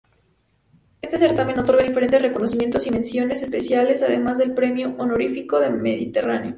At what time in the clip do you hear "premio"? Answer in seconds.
4.55-4.95